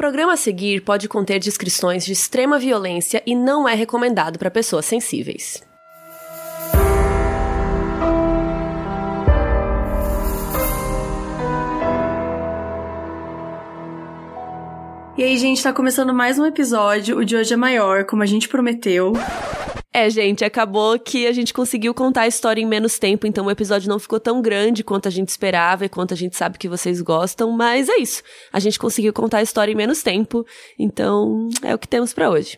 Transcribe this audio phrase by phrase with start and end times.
[0.00, 4.86] programa a seguir pode conter descrições de extrema violência e não é recomendado para pessoas
[4.86, 5.62] sensíveis.
[15.18, 17.18] E aí, gente, tá começando mais um episódio.
[17.18, 19.12] O de hoje é maior, como a gente prometeu.
[19.92, 23.50] É, gente, acabou que a gente conseguiu contar a história em menos tempo, então o
[23.50, 26.68] episódio não ficou tão grande quanto a gente esperava e quanto a gente sabe que
[26.68, 28.22] vocês gostam, mas é isso.
[28.52, 30.46] A gente conseguiu contar a história em menos tempo,
[30.78, 32.56] então é o que temos para hoje.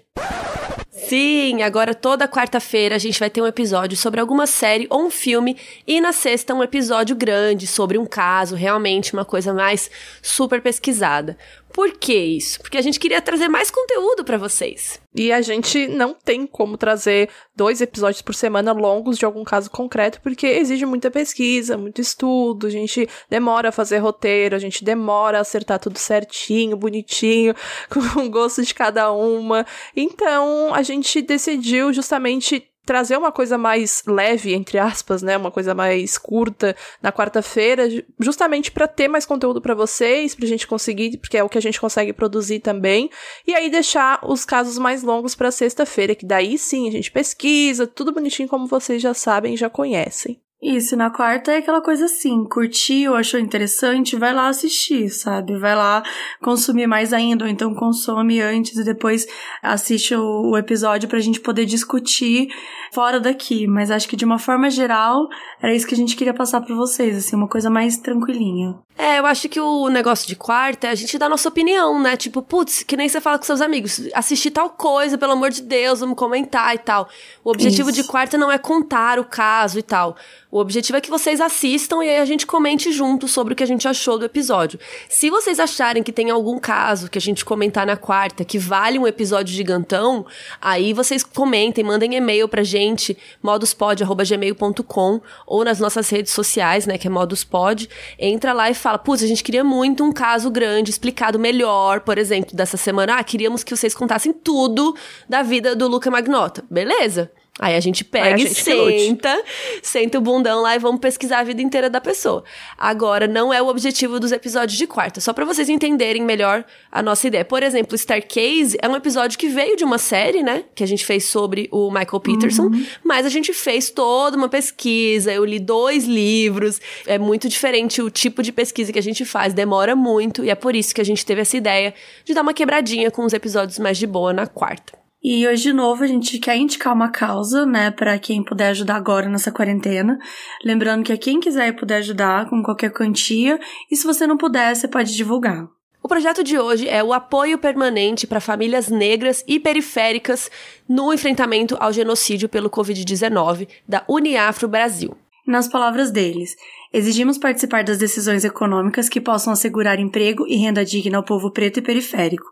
[0.91, 5.11] Sim, agora toda quarta-feira a gente vai ter um episódio sobre alguma série ou um
[5.11, 9.91] filme e na sexta um episódio grande sobre um caso, realmente uma coisa mais
[10.23, 11.37] super pesquisada.
[11.73, 12.61] Por que isso?
[12.61, 15.01] Porque a gente queria trazer mais conteúdo para vocês.
[15.15, 19.71] E a gente não tem como trazer dois episódios por semana longos de algum caso
[19.71, 24.83] concreto, porque exige muita pesquisa, muito estudo, a gente demora a fazer roteiro, a gente
[24.83, 27.55] demora a acertar tudo certinho, bonitinho,
[27.91, 29.67] com o gosto de cada uma.
[29.95, 35.75] Então, a gente decidiu justamente trazer uma coisa mais leve, entre aspas, né, uma coisa
[35.75, 41.39] mais curta na quarta-feira, justamente para ter mais conteúdo para vocês, pra gente conseguir, porque
[41.39, 43.09] é o que a gente consegue produzir também,
[43.47, 47.87] e aí deixar os casos mais longos para sexta-feira, que daí sim a gente pesquisa,
[47.87, 50.41] tudo bonitinho como vocês já sabem, já conhecem.
[50.63, 55.59] Isso, na quarta é aquela coisa assim, curtiu, achou interessante, vai lá assistir, sabe?
[55.59, 56.05] Vai lá
[56.41, 59.27] consumir mais ainda, ou então consome antes e depois
[59.61, 62.47] assiste o, o episódio pra gente poder discutir
[62.93, 63.67] fora daqui.
[63.67, 65.29] Mas acho que de uma forma geral,
[65.61, 68.79] era isso que a gente queria passar pra vocês, assim, uma coisa mais tranquilinha.
[68.97, 72.17] É, eu acho que o negócio de quarta é a gente dar nossa opinião, né?
[72.17, 75.63] Tipo, putz, que nem você fala com seus amigos, assistir tal coisa, pelo amor de
[75.63, 77.09] Deus, vamos comentar e tal.
[77.43, 78.03] O objetivo isso.
[78.03, 80.15] de quarta não é contar o caso e tal.
[80.53, 83.63] O objetivo é que vocês assistam e aí a gente comente junto sobre o que
[83.63, 84.79] a gente achou do episódio.
[85.09, 88.99] Se vocês acharem que tem algum caso que a gente comentar na quarta que vale
[88.99, 90.27] um episódio gigantão,
[90.61, 97.07] aí vocês comentem, mandem e-mail pra gente, moduspod.gmail.com ou nas nossas redes sociais, né, que
[97.07, 97.89] é moduspod.
[98.19, 102.19] Entra lá e fala, putz, a gente queria muito um caso grande, explicado melhor, por
[102.19, 103.17] exemplo, dessa semana.
[103.17, 104.95] Ah, queríamos que vocês contassem tudo
[105.27, 106.63] da vida do Luca Magnota.
[106.71, 107.31] Beleza.
[107.61, 109.45] Aí a gente pega a gente e senta,
[109.83, 112.43] senta o bundão lá e vamos pesquisar a vida inteira da pessoa.
[112.79, 117.03] Agora, não é o objetivo dos episódios de quarta, só para vocês entenderem melhor a
[117.03, 117.45] nossa ideia.
[117.45, 120.65] Por exemplo, Starcase é um episódio que veio de uma série, né?
[120.75, 122.87] Que a gente fez sobre o Michael Peterson, uhum.
[123.05, 126.81] mas a gente fez toda uma pesquisa, eu li dois livros.
[127.07, 130.55] É muito diferente o tipo de pesquisa que a gente faz, demora muito, e é
[130.55, 131.93] por isso que a gente teve essa ideia
[132.25, 135.02] de dar uma quebradinha com os episódios mais de boa na quarta.
[135.25, 138.97] E hoje, de novo, a gente quer indicar uma causa, né, para quem puder ajudar
[138.97, 140.19] agora nessa quarentena.
[140.65, 144.75] Lembrando que a quem quiser puder ajudar com qualquer quantia, e se você não puder,
[144.75, 145.69] você pode divulgar.
[146.03, 150.51] O projeto de hoje é o apoio permanente para famílias negras e periféricas
[150.89, 155.17] no enfrentamento ao genocídio pelo Covid-19 da Uniafro Brasil.
[155.47, 156.57] Nas palavras deles,
[156.93, 161.79] Exigimos participar das decisões econômicas que possam assegurar emprego e renda digna ao povo preto
[161.79, 162.45] e periférico.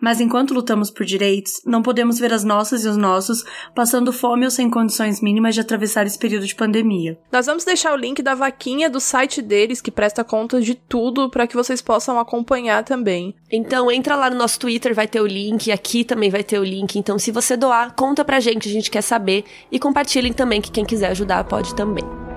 [0.00, 4.44] Mas enquanto lutamos por direitos, não podemos ver as nossas e os nossos passando fome
[4.44, 7.16] ou sem condições mínimas de atravessar esse período de pandemia.
[7.30, 11.30] Nós vamos deixar o link da vaquinha do site deles, que presta conta de tudo,
[11.30, 13.32] para que vocês possam acompanhar também.
[13.50, 16.64] Então entra lá no nosso Twitter, vai ter o link, aqui também vai ter o
[16.64, 16.98] link.
[16.98, 19.44] Então se você doar, conta pra gente, a gente quer saber.
[19.70, 22.33] E compartilhem também, que quem quiser ajudar pode também.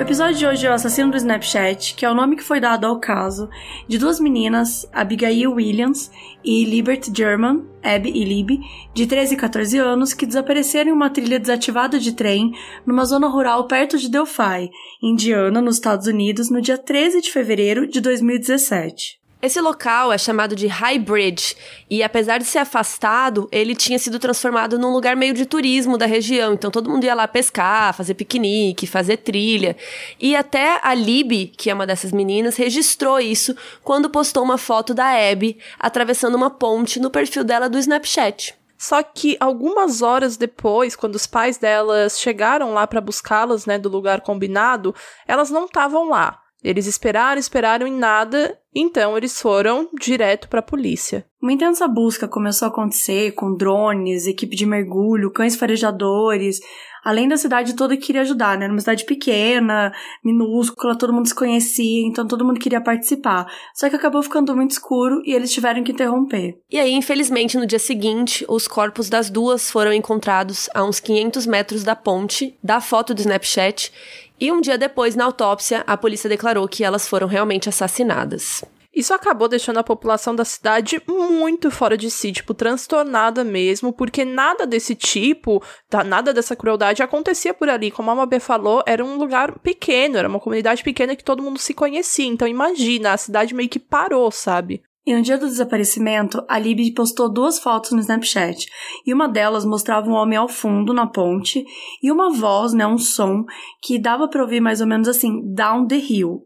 [0.00, 2.58] O episódio de hoje é o Assassino do Snapchat, que é o nome que foi
[2.58, 3.50] dado ao caso
[3.86, 6.10] de duas meninas, Abigail Williams
[6.42, 8.60] e Libert German, Abby e Libby,
[8.94, 12.50] de 13 e 14 anos, que desapareceram em uma trilha desativada de trem
[12.86, 14.70] numa zona rural perto de Delphi,
[15.02, 19.19] Indiana, nos Estados Unidos, no dia 13 de fevereiro de 2017.
[19.42, 21.56] Esse local é chamado de High Bridge
[21.88, 26.04] e, apesar de ser afastado, ele tinha sido transformado num lugar meio de turismo da
[26.04, 26.52] região.
[26.52, 29.78] Então todo mundo ia lá pescar, fazer piquenique, fazer trilha.
[30.18, 34.92] E até a Libby, que é uma dessas meninas, registrou isso quando postou uma foto
[34.92, 38.54] da Abby atravessando uma ponte no perfil dela do Snapchat.
[38.76, 43.88] Só que algumas horas depois, quando os pais delas chegaram lá para buscá-las, né, do
[43.88, 44.94] lugar combinado,
[45.26, 46.40] elas não estavam lá.
[46.62, 51.24] Eles esperaram, esperaram em nada, então eles foram direto para a polícia.
[51.42, 56.60] Uma intensa busca começou a acontecer com drones, equipe de mergulho, cães farejadores,
[57.02, 58.64] além da cidade toda que queria ajudar, né?
[58.64, 59.92] Era uma cidade pequena,
[60.22, 63.50] minúscula, todo mundo se conhecia, então todo mundo queria participar.
[63.74, 66.58] Só que acabou ficando muito escuro e eles tiveram que interromper.
[66.70, 71.46] E aí, infelizmente, no dia seguinte, os corpos das duas foram encontrados a uns 500
[71.46, 73.92] metros da ponte, da foto do Snapchat,
[74.40, 78.64] E um dia depois, na autópsia, a polícia declarou que elas foram realmente assassinadas.
[78.92, 84.24] Isso acabou deixando a população da cidade muito fora de si, tipo, transtornada mesmo, porque
[84.24, 87.90] nada desse tipo, tá, nada dessa crueldade acontecia por ali.
[87.90, 91.58] Como a Mabê falou, era um lugar pequeno, era uma comunidade pequena que todo mundo
[91.58, 92.26] se conhecia.
[92.26, 94.82] Então imagina, a cidade meio que parou, sabe?
[95.06, 98.66] E no dia do desaparecimento, a Libby postou duas fotos no Snapchat,
[99.06, 101.64] e uma delas mostrava um homem ao fundo na ponte
[102.02, 103.44] e uma voz, né, um som
[103.82, 106.44] que dava para ouvir mais ou menos assim, down the hill.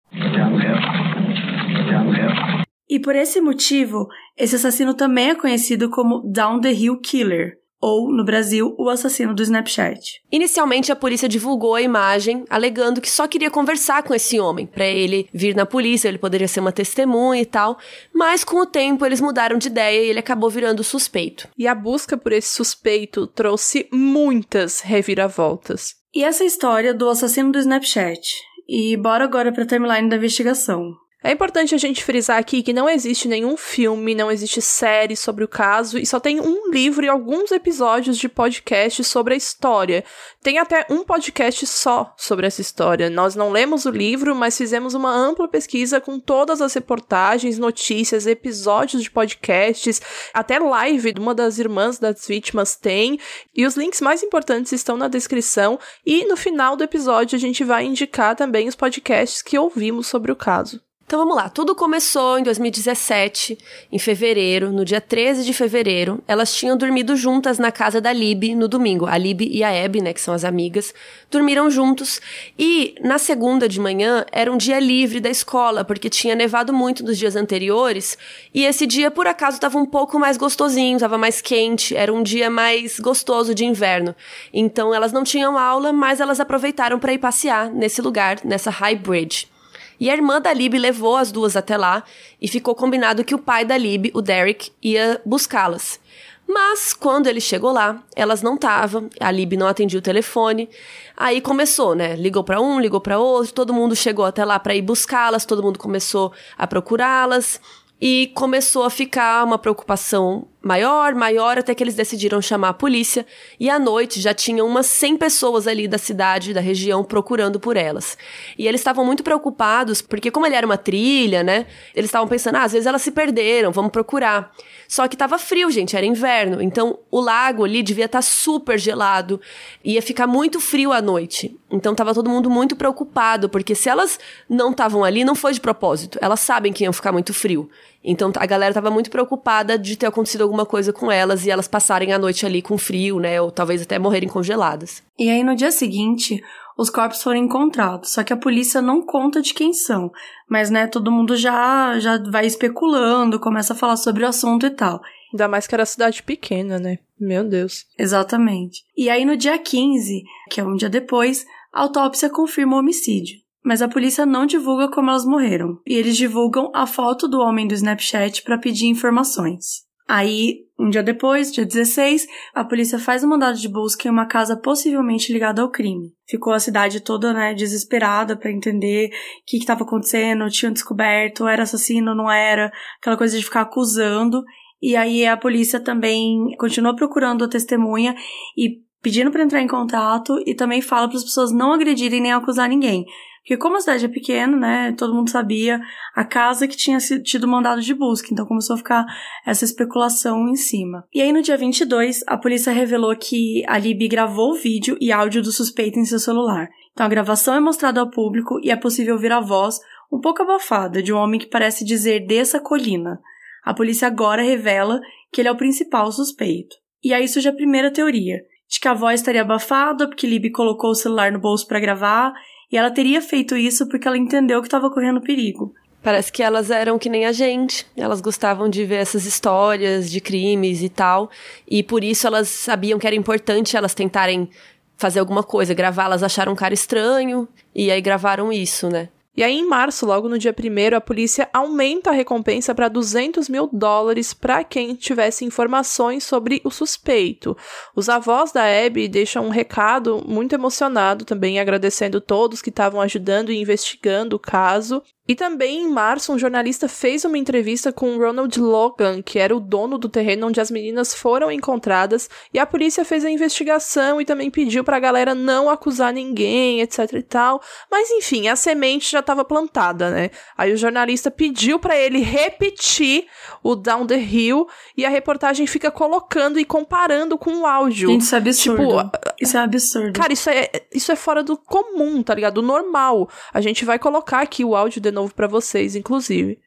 [2.88, 4.06] E por esse motivo,
[4.36, 9.34] esse assassino também é conhecido como Down the Hill Killer, ou, no Brasil, o assassino
[9.34, 10.22] do Snapchat.
[10.32, 14.86] Inicialmente, a polícia divulgou a imagem, alegando que só queria conversar com esse homem, para
[14.86, 17.76] ele vir na polícia, ele poderia ser uma testemunha e tal.
[18.10, 21.46] Mas com o tempo, eles mudaram de ideia e ele acabou virando suspeito.
[21.58, 25.94] E a busca por esse suspeito trouxe muitas reviravoltas.
[26.14, 28.34] E essa história do assassino do Snapchat.
[28.66, 31.03] E bora agora para a timeline da investigação.
[31.26, 35.42] É importante a gente frisar aqui que não existe nenhum filme, não existe série sobre
[35.42, 40.04] o caso e só tem um livro e alguns episódios de podcast sobre a história.
[40.42, 43.08] Tem até um podcast só sobre essa história.
[43.08, 48.26] Nós não lemos o livro, mas fizemos uma ampla pesquisa com todas as reportagens, notícias,
[48.26, 50.02] episódios de podcasts,
[50.34, 53.18] até live de uma das irmãs das vítimas tem,
[53.54, 57.64] e os links mais importantes estão na descrição e no final do episódio a gente
[57.64, 60.83] vai indicar também os podcasts que ouvimos sobre o caso.
[61.06, 63.58] Então vamos lá, tudo começou em 2017,
[63.92, 66.24] em fevereiro, no dia 13 de fevereiro.
[66.26, 69.04] Elas tinham dormido juntas na casa da Lib no domingo.
[69.04, 70.94] A Lib e a Abby, né, que são as amigas,
[71.30, 72.22] dormiram juntos.
[72.58, 77.04] E na segunda de manhã era um dia livre da escola, porque tinha nevado muito
[77.04, 78.16] nos dias anteriores.
[78.54, 82.22] E esse dia, por acaso, estava um pouco mais gostosinho, estava mais quente, era um
[82.22, 84.16] dia mais gostoso de inverno.
[84.54, 88.96] Então elas não tinham aula, mas elas aproveitaram para ir passear nesse lugar, nessa High
[88.96, 89.53] Bridge.
[89.98, 92.02] E a irmã da Lib levou as duas até lá
[92.40, 96.00] e ficou combinado que o pai da Lib, o Derek, ia buscá-las.
[96.46, 100.68] Mas quando ele chegou lá, elas não estavam, a Lib não atendia o telefone.
[101.16, 102.16] Aí começou, né?
[102.16, 105.62] Ligou para um, ligou para outro, todo mundo chegou até lá para ir buscá-las, todo
[105.62, 107.60] mundo começou a procurá-las
[108.00, 113.26] e começou a ficar uma preocupação maior, maior, até que eles decidiram chamar a polícia.
[113.60, 117.76] E à noite já tinham umas 100 pessoas ali da cidade, da região, procurando por
[117.76, 118.16] elas.
[118.58, 121.66] E eles estavam muito preocupados, porque como ele era uma trilha, né?
[121.94, 124.52] Eles estavam pensando, ah, às vezes elas se perderam, vamos procurar.
[124.88, 126.62] Só que tava frio, gente, era inverno.
[126.62, 129.40] Então o lago ali devia estar tá super gelado.
[129.84, 131.56] Ia ficar muito frio à noite.
[131.70, 134.18] Então tava todo mundo muito preocupado, porque se elas
[134.48, 136.18] não estavam ali, não foi de propósito.
[136.22, 137.68] Elas sabem que iam ficar muito frio.
[138.04, 141.66] Então a galera tava muito preocupada de ter acontecido alguma coisa com elas e elas
[141.66, 143.40] passarem a noite ali com frio, né?
[143.40, 145.02] Ou talvez até morrerem congeladas.
[145.18, 146.42] E aí no dia seguinte,
[146.76, 150.12] os corpos foram encontrados, só que a polícia não conta de quem são.
[150.48, 154.70] Mas, né, todo mundo já, já vai especulando, começa a falar sobre o assunto e
[154.70, 155.00] tal.
[155.32, 156.98] Ainda mais que era cidade pequena, né?
[157.18, 157.86] Meu Deus.
[157.98, 158.84] Exatamente.
[158.96, 163.43] E aí no dia 15, que é um dia depois, a autópsia confirma o homicídio
[163.64, 165.80] mas a polícia não divulga como elas morreram.
[165.86, 169.84] E eles divulgam a foto do homem do Snapchat para pedir informações.
[170.06, 174.26] Aí, um dia depois, dia 16, a polícia faz um mandado de busca em uma
[174.26, 176.12] casa possivelmente ligada ao crime.
[176.28, 179.10] Ficou a cidade toda, né, desesperada para entender o
[179.46, 184.44] que estava acontecendo, tinham descoberto, era assassino, não era, aquela coisa de ficar acusando.
[184.82, 188.14] E aí a polícia também continua procurando a testemunha
[188.58, 192.32] e pedindo para entrar em contato e também fala para as pessoas não agredirem nem
[192.32, 193.06] acusar ninguém.
[193.44, 195.78] Porque como a cidade é pequena, né, todo mundo sabia
[196.14, 199.04] a casa que tinha tido mandado de busca, então começou a ficar
[199.44, 201.04] essa especulação em cima.
[201.12, 205.12] E aí no dia 22, a polícia revelou que a Libby gravou o vídeo e
[205.12, 206.70] áudio do suspeito em seu celular.
[206.92, 209.78] Então a gravação é mostrada ao público e é possível ouvir a voz
[210.10, 213.20] um pouco abafada de um homem que parece dizer dessa colina.
[213.62, 216.76] A polícia agora revela que ele é o principal suspeito.
[217.02, 220.90] E aí surge a primeira teoria, de que a voz estaria abafada porque Libby colocou
[220.90, 222.32] o celular no bolso para gravar
[222.70, 225.74] e ela teria feito isso porque ela entendeu que estava correndo perigo.
[226.02, 227.86] Parece que elas eram que nem a gente.
[227.96, 231.30] Elas gostavam de ver essas histórias de crimes e tal.
[231.66, 234.50] E por isso elas sabiam que era importante elas tentarem
[234.98, 235.72] fazer alguma coisa.
[235.72, 237.48] Gravar, elas acharam um cara estranho.
[237.74, 239.08] E aí gravaram isso, né?
[239.36, 243.48] E aí, em março, logo no dia 1 a polícia aumenta a recompensa para 200
[243.48, 247.56] mil dólares para quem tivesse informações sobre o suspeito.
[247.96, 253.50] Os avós da Abby deixam um recado muito emocionado também, agradecendo todos que estavam ajudando
[253.50, 255.02] e investigando o caso.
[255.26, 259.60] E também em março, um jornalista fez uma entrevista com Ronald Logan, que era o
[259.60, 264.26] dono do terreno onde as meninas foram encontradas, e a polícia fez a investigação e
[264.26, 267.62] também pediu pra galera não acusar ninguém, etc e tal.
[267.90, 270.30] Mas enfim, a semente já estava plantada, né?
[270.58, 273.26] Aí o jornalista pediu para ele repetir
[273.62, 278.10] o Down the Hill e a reportagem fica colocando e comparando com o áudio.
[278.10, 278.82] Gente, isso é absurdo.
[278.82, 280.12] Tipo, isso é absurdo.
[280.12, 282.54] Cara, isso é, isso é fora do comum, tá ligado?
[282.54, 283.30] Do normal.
[283.54, 286.58] A gente vai colocar aqui o áudio de novo para vocês, inclusive.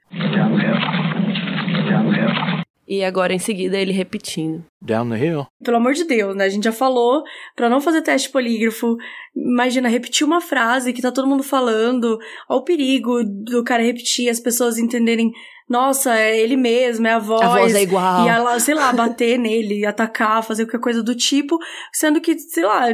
[2.87, 4.63] E agora em seguida ele repetindo.
[4.81, 5.47] Down the hill.
[5.61, 6.45] Pelo amor de Deus, né?
[6.45, 7.23] A gente já falou
[7.55, 8.95] para não fazer teste polígrafo.
[9.35, 12.17] Imagina repetir uma frase que tá todo mundo falando.
[12.47, 15.33] Olha o perigo do cara repetir, as pessoas entenderem
[15.69, 17.41] nossa, é ele mesmo, é a voz.
[17.41, 18.25] A voz é igual.
[18.25, 21.57] E ela, sei lá, bater nele, atacar, fazer qualquer coisa do tipo,
[21.91, 22.85] sendo que, sei lá,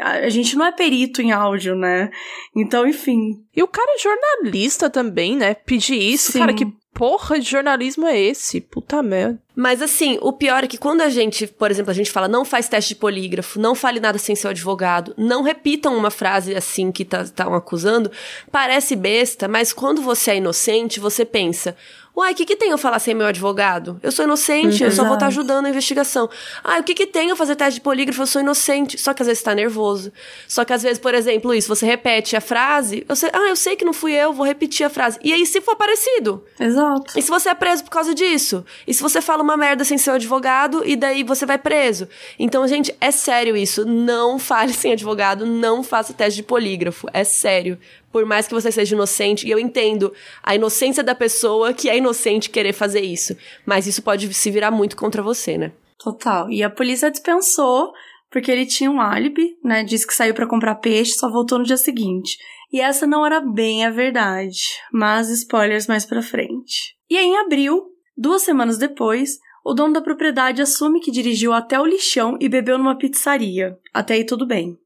[0.00, 2.10] a gente não é perito em áudio, né?
[2.56, 3.44] Então, enfim.
[3.56, 5.54] E o cara é jornalista também, né?
[5.54, 6.38] Pedir isso, Sim.
[6.38, 8.60] cara, que porra de jornalismo é esse?
[8.60, 9.40] Puta merda.
[9.54, 12.44] Mas assim, o pior é que quando a gente, por exemplo, a gente fala não
[12.44, 16.90] faz teste de polígrafo, não fale nada sem seu advogado, não repitam uma frase assim
[16.90, 18.10] que estão tá, acusando,
[18.50, 21.76] parece besta, mas quando você é inocente, você pensa,
[22.14, 23.98] Uai, o que, que tem eu falar sem meu advogado?
[24.02, 26.28] Eu sou inocente, eu só vou estar tá ajudando a investigação.
[26.62, 28.20] Ah, o que, que tem eu fazer teste de polígrafo?
[28.20, 28.98] Eu sou inocente.
[28.98, 30.12] Só que às vezes está nervoso.
[30.46, 33.56] Só que às vezes, por exemplo, isso, você repete a frase, eu sei, ah, eu
[33.56, 35.18] sei que não fui eu, vou repetir a frase.
[35.22, 36.44] E aí, se for parecido?
[36.60, 37.18] Exato.
[37.18, 38.62] E se você é preso por causa disso?
[38.86, 42.06] E se você fala uma merda sem seu advogado e daí você vai preso?
[42.38, 43.86] Então, gente, é sério isso.
[43.86, 47.08] Não fale sem advogado, não faça teste de polígrafo.
[47.14, 47.78] É sério
[48.12, 51.96] por mais que você seja inocente, e eu entendo a inocência da pessoa que é
[51.96, 55.72] inocente querer fazer isso, mas isso pode se virar muito contra você, né?
[55.98, 56.50] Total.
[56.50, 57.92] E a polícia dispensou
[58.30, 59.84] porque ele tinha um álibi, né?
[59.84, 62.38] Disse que saiu para comprar peixe, só voltou no dia seguinte.
[62.72, 66.96] E essa não era bem a verdade, mas spoilers mais para frente.
[67.10, 67.82] E aí, em abril,
[68.16, 72.78] duas semanas depois, o dono da propriedade assume que dirigiu até o lixão e bebeu
[72.78, 73.78] numa pizzaria.
[73.92, 74.78] Até aí tudo bem.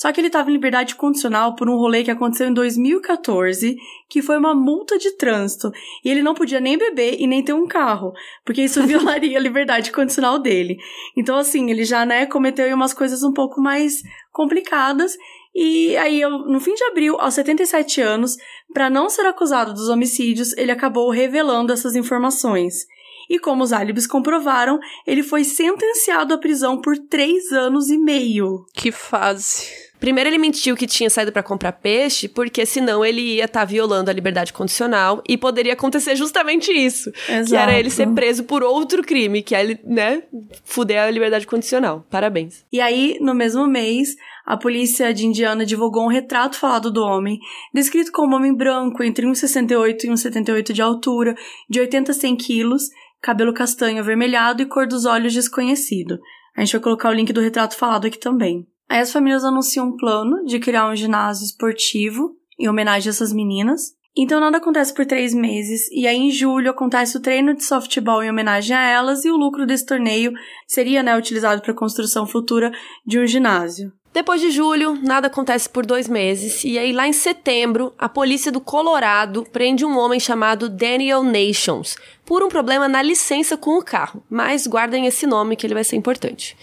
[0.00, 3.76] Só que ele estava em liberdade condicional por um rolê que aconteceu em 2014,
[4.08, 5.70] que foi uma multa de trânsito.
[6.02, 9.42] E ele não podia nem beber e nem ter um carro, porque isso violaria a
[9.42, 10.78] liberdade condicional dele.
[11.14, 14.02] Então, assim, ele já, né, cometeu umas coisas um pouco mais
[14.32, 15.18] complicadas.
[15.54, 18.38] E aí, no fim de abril, aos 77 anos,
[18.72, 22.86] para não ser acusado dos homicídios, ele acabou revelando essas informações
[23.28, 28.64] e como os álibis comprovaram, ele foi sentenciado à prisão por três anos e meio.
[28.74, 29.89] Que fase.
[30.00, 33.64] Primeiro ele mentiu que tinha saído para comprar peixe, porque senão ele ia estar tá
[33.66, 37.50] violando a liberdade condicional e poderia acontecer justamente isso, Exato.
[37.50, 40.22] que era ele ser preso por outro crime, que é ele, né,
[40.64, 42.06] fuder a liberdade condicional.
[42.10, 42.64] Parabéns.
[42.72, 44.16] E aí, no mesmo mês,
[44.46, 47.38] a polícia de Indiana divulgou um retrato falado do homem,
[47.74, 51.34] descrito como um homem branco entre 1,68 e 1,78 de altura,
[51.68, 52.84] de 80 a 100 quilos,
[53.20, 56.18] cabelo castanho avermelhado e cor dos olhos desconhecido.
[56.56, 58.66] A gente vai colocar o link do retrato falado aqui também.
[58.90, 63.32] Aí as famílias anunciam um plano de criar um ginásio esportivo em homenagem a essas
[63.32, 63.92] meninas.
[64.16, 68.20] Então nada acontece por três meses, e aí em julho acontece o treino de softball
[68.20, 70.32] em homenagem a elas, e o lucro desse torneio
[70.66, 72.72] seria né, utilizado para a construção futura
[73.06, 73.92] de um ginásio.
[74.12, 78.50] Depois de julho, nada acontece por dois meses, e aí lá em setembro, a polícia
[78.50, 81.94] do Colorado prende um homem chamado Daniel Nations
[82.26, 84.24] por um problema na licença com o carro.
[84.28, 86.56] Mas guardem esse nome que ele vai ser importante.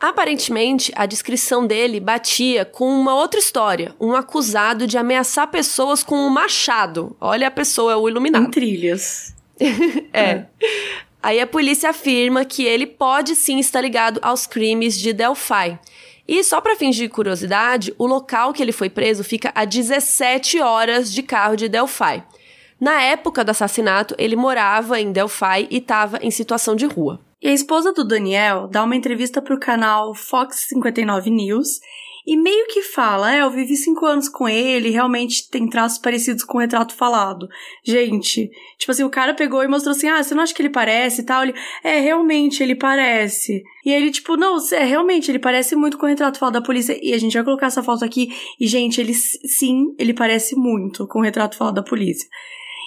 [0.00, 6.16] Aparentemente, a descrição dele batia com uma outra história, um acusado de ameaçar pessoas com
[6.16, 7.14] um machado.
[7.20, 8.46] Olha a pessoa, o iluminado.
[8.46, 9.34] Em trilhas.
[10.10, 10.20] é.
[10.20, 10.46] é.
[11.22, 15.78] Aí a polícia afirma que ele pode sim estar ligado aos crimes de Delphi.
[16.26, 20.60] E só para fins de curiosidade, o local que ele foi preso fica a 17
[20.60, 22.22] horas de carro de Delphi.
[22.80, 27.20] Na época do assassinato, ele morava em Delphi e estava em situação de rua.
[27.42, 31.80] E a esposa do Daniel dá uma entrevista para o canal Fox 59 News
[32.26, 36.44] e meio que fala: É, eu vivi cinco anos com ele, realmente tem traços parecidos
[36.44, 37.48] com o retrato falado.
[37.84, 40.70] Gente, tipo assim, o cara pegou e mostrou assim: Ah, você não acha que ele
[40.70, 41.42] parece e tal?
[41.42, 43.62] Ele, é, realmente, ele parece.
[43.84, 46.98] E ele, tipo, não, é, realmente, ele parece muito com o retrato falado da polícia.
[47.02, 48.28] E a gente vai colocar essa foto aqui.
[48.60, 52.28] E, gente, ele, sim, ele parece muito com o retrato falado da polícia.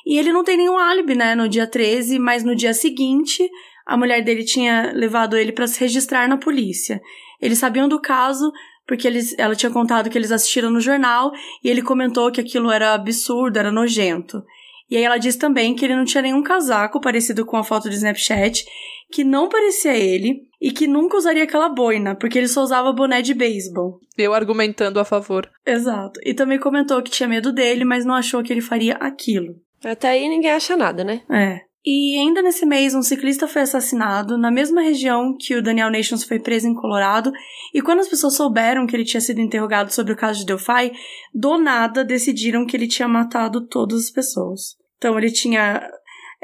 [0.06, 3.50] E ele não tem nenhum álibi, né, no dia 13, mas no dia seguinte
[3.86, 7.02] a mulher dele tinha levado ele para se registrar na polícia.
[7.42, 8.52] Eles sabiam do caso
[8.88, 11.32] porque eles, ela tinha contado que eles assistiram no jornal
[11.64, 14.44] e ele comentou que aquilo era absurdo, era nojento.
[14.90, 17.90] E aí ela diz também que ele não tinha nenhum casaco parecido com a foto
[17.90, 18.66] do Snapchat,
[19.12, 23.22] que não parecia ele e que nunca usaria aquela boina, porque ele só usava boné
[23.22, 24.00] de beisebol.
[24.18, 25.50] Eu argumentando a favor.
[25.66, 26.20] Exato.
[26.24, 29.56] E também comentou que tinha medo dele, mas não achou que ele faria aquilo.
[29.84, 31.22] Até aí ninguém acha nada, né?
[31.30, 31.62] É.
[31.86, 36.24] E ainda nesse mês, um ciclista foi assassinado na mesma região que o Daniel Nations
[36.24, 37.30] foi preso em Colorado.
[37.74, 40.94] E quando as pessoas souberam que ele tinha sido interrogado sobre o caso de Delphi,
[41.34, 44.78] do nada decidiram que ele tinha matado todas as pessoas.
[44.98, 45.86] Então ele tinha.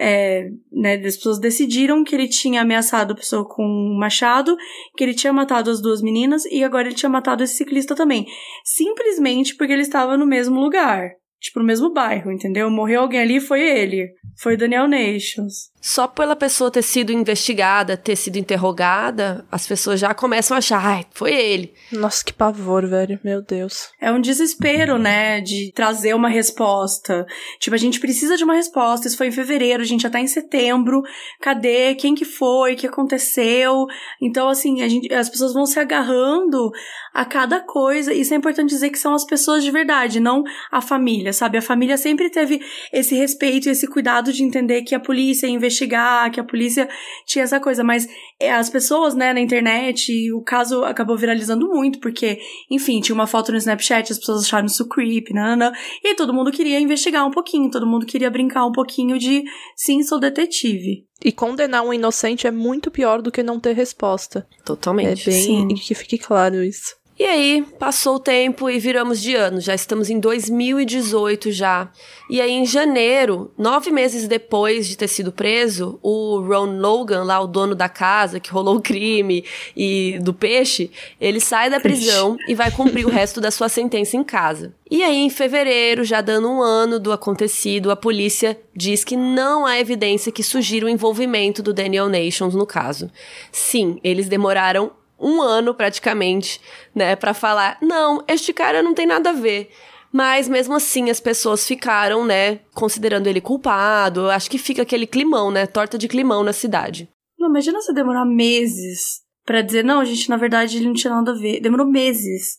[0.02, 4.56] É, né, as pessoas decidiram que ele tinha ameaçado a pessoa com um machado,
[4.96, 8.26] que ele tinha matado as duas meninas e agora ele tinha matado esse ciclista também.
[8.64, 11.12] Simplesmente porque ele estava no mesmo lugar.
[11.40, 12.70] Tipo, no mesmo bairro, entendeu?
[12.70, 14.14] Morreu alguém ali, foi ele.
[14.38, 15.72] Foi Daniel Nations.
[15.82, 20.86] Só pela pessoa ter sido investigada, ter sido interrogada, as pessoas já começam a achar,
[20.86, 21.74] ai, foi ele.
[21.92, 23.18] Nossa, que pavor, velho.
[23.24, 23.90] Meu Deus.
[24.02, 27.26] É um desespero, né, de trazer uma resposta.
[27.60, 29.08] Tipo, a gente precisa de uma resposta.
[29.08, 31.02] Isso foi em fevereiro, a gente já tá em setembro.
[31.40, 31.96] Cadê?
[31.96, 32.74] Quem que foi?
[32.74, 33.86] O que aconteceu?
[34.22, 36.72] Então, assim, a gente, as pessoas vão se agarrando
[37.14, 38.14] a cada coisa.
[38.14, 41.58] Isso é importante dizer que são as pessoas de verdade, não a família, sabe?
[41.58, 42.60] A família sempre teve
[42.92, 46.90] esse respeito e esse cuidado de entender que a polícia ia investigar, que a polícia
[47.26, 48.08] tinha essa coisa, mas
[48.40, 53.28] é, as pessoas, né, na internet, o caso acabou viralizando muito, porque, enfim, tinha uma
[53.28, 55.72] foto no Snapchat, as pessoas acharam isso creepy, nanana,
[56.04, 59.44] e todo mundo queria investigar um pouquinho, todo mundo queria brincar um pouquinho de
[59.76, 61.06] sim, sou detetive.
[61.24, 64.48] E condenar um inocente é muito pior do que não ter resposta.
[64.64, 65.30] Totalmente.
[65.30, 65.44] É bem.
[65.44, 65.68] Sim.
[65.68, 66.96] Que fique claro isso.
[67.20, 69.60] E aí, passou o tempo e viramos de ano.
[69.60, 71.92] Já estamos em 2018 já.
[72.30, 77.42] E aí, em janeiro, nove meses depois de ter sido preso, o Ron Logan, lá
[77.42, 79.44] o dono da casa que rolou o crime
[79.76, 84.16] e do peixe, ele sai da prisão e vai cumprir o resto da sua sentença
[84.16, 84.74] em casa.
[84.90, 89.66] E aí, em fevereiro, já dando um ano do acontecido, a polícia diz que não
[89.66, 93.12] há evidência que sugira o envolvimento do Daniel Nations no caso.
[93.52, 96.62] Sim, eles demoraram um ano praticamente,
[96.94, 99.70] né, para falar: não, este cara não tem nada a ver.
[100.12, 104.22] Mas mesmo assim as pessoas ficaram, né, considerando ele culpado.
[104.22, 107.08] Eu acho que fica aquele climão, né, torta de climão na cidade.
[107.38, 111.32] Não, imagina você demorar meses pra dizer, não, gente, na verdade ele não tinha nada
[111.32, 111.62] a ver.
[111.62, 112.58] Demorou meses.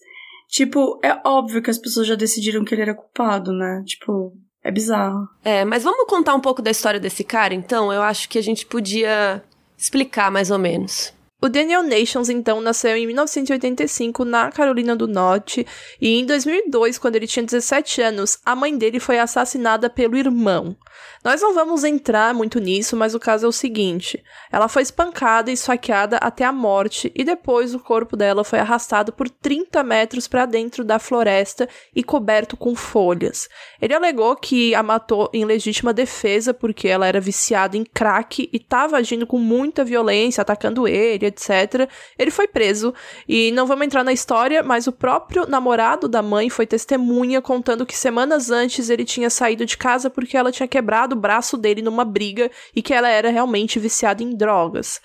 [0.49, 3.83] Tipo, é óbvio que as pessoas já decidiram que ele era culpado, né?
[3.87, 5.29] Tipo, é bizarro.
[5.45, 7.93] É, mas vamos contar um pouco da história desse cara, então?
[7.93, 9.43] Eu acho que a gente podia
[9.79, 11.13] explicar mais ou menos.
[11.43, 15.67] O Daniel Nations, então, nasceu em 1985 na Carolina do Norte
[15.99, 20.77] e em 2002, quando ele tinha 17 anos, a mãe dele foi assassinada pelo irmão.
[21.25, 25.51] Nós não vamos entrar muito nisso, mas o caso é o seguinte: ela foi espancada
[25.51, 30.27] e esfaqueada até a morte e depois o corpo dela foi arrastado por 30 metros
[30.27, 33.49] para dentro da floresta e coberto com folhas.
[33.81, 38.57] Ele alegou que a matou em legítima defesa porque ela era viciada em crack e
[38.57, 41.89] estava agindo com muita violência, atacando ele, etc.
[42.19, 42.95] Ele foi preso
[43.29, 47.87] e não vamos entrar na história, mas o próprio namorado da mãe foi testemunha contando
[47.87, 51.83] que semanas antes ele tinha saído de casa porque ela tinha quebrado o braço dele
[51.83, 55.01] numa briga e que ela era realmente viciada em drogas.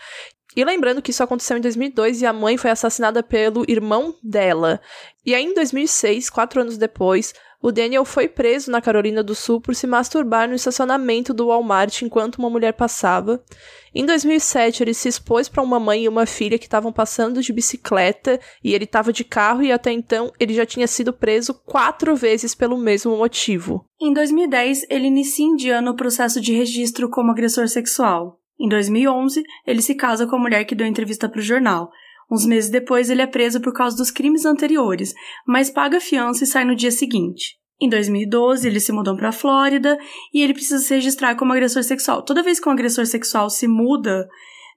[0.55, 4.79] E lembrando que isso aconteceu em 2002 e a mãe foi assassinada pelo irmão dela.
[5.25, 7.33] E aí, em 2006, quatro anos depois,
[7.65, 12.03] o Daniel foi preso na Carolina do Sul por se masturbar no estacionamento do Walmart
[12.03, 13.43] enquanto uma mulher passava.
[13.91, 17.51] Em 2007, ele se expôs para uma mãe e uma filha que estavam passando de
[17.51, 22.15] bicicleta e ele estava de carro e até então ele já tinha sido preso quatro
[22.15, 23.83] vezes pelo mesmo motivo.
[23.99, 28.39] Em 2010, ele inicia em Indiana o processo de registro como agressor sexual.
[28.59, 31.89] Em 2011, ele se casa com a mulher que deu entrevista para o jornal.
[32.31, 35.13] Uns meses depois, ele é preso por causa dos crimes anteriores,
[35.47, 37.57] mas paga fiança e sai no dia seguinte.
[37.79, 39.97] Em 2012, eles se mudam para a Flórida
[40.33, 42.23] e ele precisa se registrar como agressor sexual.
[42.23, 44.27] Toda vez que um agressor sexual se muda,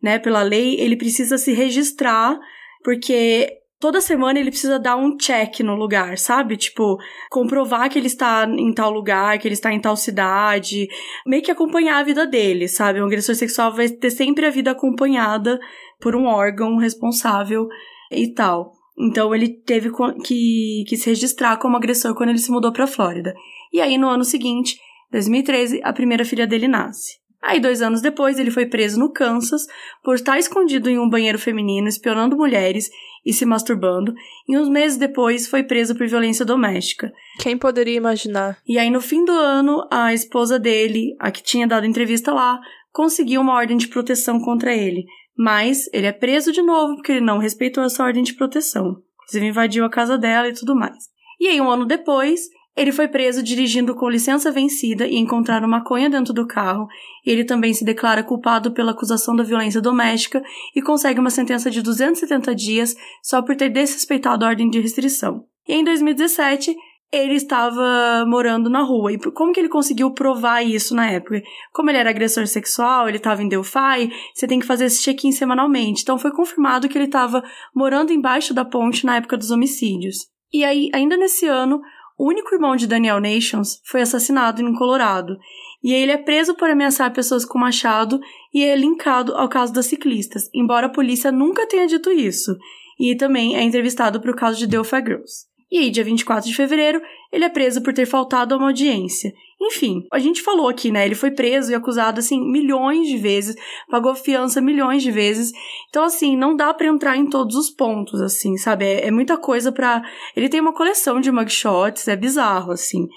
[0.03, 2.39] né, pela lei, ele precisa se registrar,
[2.83, 3.49] porque
[3.81, 6.57] toda semana ele precisa dar um check no lugar, sabe?
[6.57, 6.99] Tipo,
[7.31, 10.89] comprovar que ele está em tal lugar, que ele está em tal cidade,
[11.25, 13.01] meio que acompanhar a vida dele, sabe?
[13.01, 15.59] Um agressor sexual vai ter sempre a vida acompanhada
[16.01, 17.69] por um órgão responsável
[18.11, 18.73] e tal.
[18.99, 19.91] Então ele teve
[20.25, 23.35] que, que se registrar como agressor quando ele se mudou para a Flórida.
[23.73, 24.79] E aí no ano seguinte,
[25.11, 27.19] 2013, a primeira filha dele nasce.
[27.41, 29.67] Aí, dois anos depois, ele foi preso no Kansas
[30.03, 32.91] por estar escondido em um banheiro feminino, espionando mulheres
[33.25, 34.13] e se masturbando.
[34.49, 37.13] E uns meses depois, foi preso por violência doméstica.
[37.39, 38.59] Quem poderia imaginar?
[38.67, 42.59] E aí, no fim do ano, a esposa dele, a que tinha dado entrevista lá,
[42.93, 45.05] conseguiu uma ordem de proteção contra ele.
[45.38, 49.01] Mas ele é preso de novo porque ele não respeitou essa ordem de proteção.
[49.22, 50.96] Inclusive, invadiu a casa dela e tudo mais.
[51.38, 52.48] E aí, um ano depois,
[52.79, 56.87] Ele foi preso dirigindo com licença vencida e encontraram maconha dentro do carro.
[57.27, 60.40] Ele também se declara culpado pela acusação da violência doméstica
[60.77, 65.44] e consegue uma sentença de 270 dias só por ter desrespeitado a ordem de restrição.
[65.66, 66.77] E em 2017,
[67.12, 69.12] ele estava morando na rua.
[69.12, 71.42] E como que ele conseguiu provar isso na época?
[71.73, 75.33] Como ele era agressor sexual, ele estava em Delphi, você tem que fazer esse check-in
[75.33, 76.03] semanalmente.
[76.03, 77.42] Então foi confirmado que ele estava
[77.75, 80.29] morando embaixo da ponte na época dos homicídios.
[80.53, 81.81] E aí, ainda nesse ano,
[82.18, 85.38] o único irmão de Daniel Nations foi assassinado em Colorado.
[85.83, 88.18] E ele é preso por ameaçar pessoas com machado
[88.53, 92.57] e é linkado ao caso das ciclistas, embora a polícia nunca tenha dito isso.
[92.99, 95.47] E também é entrevistado para o caso de Delphi Girls.
[95.70, 97.00] E aí, dia 24 de fevereiro,
[97.31, 99.33] ele é preso por ter faltado a uma audiência.
[99.61, 101.04] Enfim, a gente falou aqui, né?
[101.04, 103.57] Ele foi preso e acusado, assim, milhões de vezes,
[103.90, 105.50] pagou fiança milhões de vezes.
[105.88, 108.85] Então, assim, não dá para entrar em todos os pontos, assim, sabe?
[108.85, 110.02] É, é muita coisa para
[110.37, 113.09] Ele tem uma coleção de mugshots, é bizarro, assim.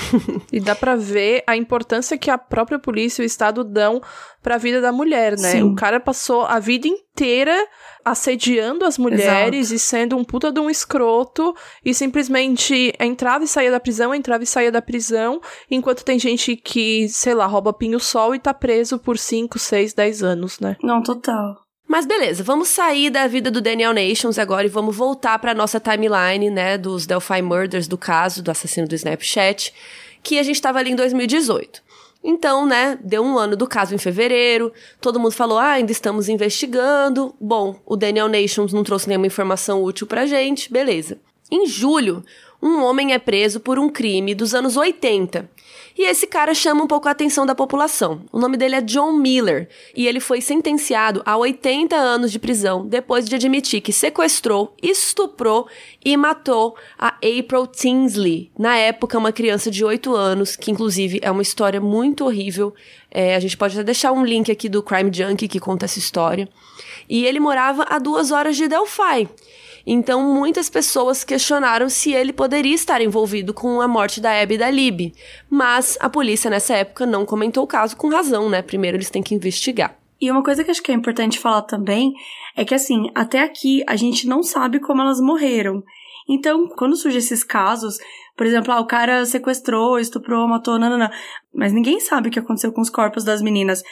[0.50, 4.00] e dá para ver a importância que a própria polícia e o Estado dão
[4.42, 5.52] para a vida da mulher, né?
[5.52, 5.62] Sim.
[5.62, 7.09] O cara passou a vida inteira
[8.04, 9.74] assediando as mulheres Exato.
[9.74, 14.42] e sendo um puta de um escroto e simplesmente entrava e saía da prisão, entrava
[14.42, 18.98] e saía da prisão, enquanto tem gente que, sei lá, rouba pinho-sol e tá preso
[18.98, 20.76] por 5, 6, 10 anos, né?
[20.82, 21.56] Não, total.
[21.86, 25.80] Mas beleza, vamos sair da vida do Daniel Nations agora e vamos voltar para nossa
[25.80, 29.74] timeline, né, dos Delphi Murders, do caso do assassino do Snapchat,
[30.22, 31.82] que a gente estava ali em 2018.
[32.22, 36.28] Então, né, deu um ano do caso em fevereiro, todo mundo falou, ah, ainda estamos
[36.28, 37.34] investigando.
[37.40, 41.18] Bom, o Daniel Nations não trouxe nenhuma informação útil pra gente, beleza.
[41.50, 42.22] Em julho,
[42.62, 45.48] um homem é preso por um crime dos anos 80
[46.00, 48.22] e esse cara chama um pouco a atenção da população.
[48.32, 52.86] O nome dele é John Miller e ele foi sentenciado a 80 anos de prisão
[52.86, 55.68] depois de admitir que sequestrou, estuprou
[56.02, 61.30] e matou a April Tinsley, na época uma criança de 8 anos, que inclusive é
[61.30, 62.72] uma história muito horrível.
[63.10, 65.98] É, a gente pode até deixar um link aqui do Crime Junkie que conta essa
[65.98, 66.48] história.
[67.08, 69.28] E ele morava a duas horas de Delphi.
[69.86, 74.58] Então, muitas pessoas questionaram se ele poderia estar envolvido com a morte da Abby e
[74.58, 75.12] da Lib.
[75.48, 78.62] Mas a polícia, nessa época, não comentou o caso com razão, né?
[78.62, 79.96] Primeiro eles têm que investigar.
[80.20, 82.12] E uma coisa que acho que é importante falar também
[82.54, 85.82] é que, assim, até aqui a gente não sabe como elas morreram.
[86.28, 87.98] Então, quando surgem esses casos,
[88.40, 91.10] por exemplo, ah, o cara sequestrou, estuprou, matou, não.
[91.52, 93.82] Mas ninguém sabe o que aconteceu com os corpos das meninas.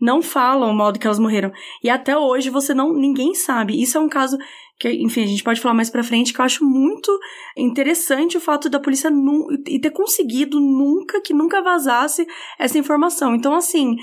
[0.00, 1.50] Não falam o modo que elas morreram.
[1.82, 3.82] E até hoje você não, ninguém sabe.
[3.82, 4.38] Isso é um caso
[4.78, 7.10] que, enfim, a gente pode falar mais pra frente, que eu acho muito
[7.56, 12.24] interessante o fato da polícia nu e ter conseguido nunca, que nunca vazasse
[12.60, 13.34] essa informação.
[13.34, 13.96] Então, assim,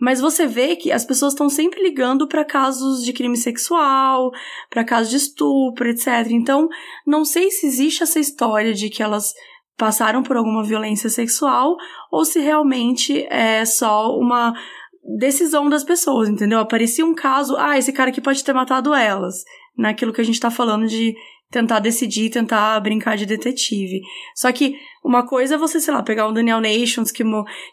[0.00, 4.32] mas você vê que as pessoas estão sempre ligando para casos de crime sexual,
[4.70, 6.26] para casos de estupro, etc.
[6.30, 6.66] Então,
[7.06, 9.34] não sei se existe essa história de que elas
[9.80, 11.74] passaram por alguma violência sexual
[12.12, 14.52] ou se realmente é só uma
[15.16, 16.58] decisão das pessoas, entendeu?
[16.58, 19.42] Aparecia um caso, ah, esse cara aqui pode ter matado elas
[19.74, 21.16] naquilo que a gente está falando de
[21.50, 24.00] tentar decidir, tentar brincar de detetive.
[24.34, 27.24] Só que uma coisa é você, sei lá, pegar um Daniel Nations que,